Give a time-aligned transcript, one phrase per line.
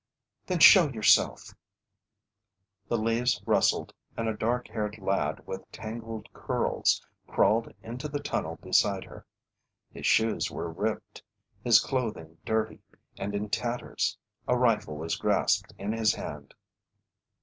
[0.47, 1.53] "Then show yourself!"
[2.87, 8.55] The leaves rustled, and a dark haired lad with tangled curls crawled into the tunnel
[8.63, 9.27] beside her.
[9.91, 11.21] His shoes were ripped,
[11.63, 12.81] his clothing dirty
[13.19, 14.17] and in tatters.
[14.47, 16.55] A rifle was grasped in his hand.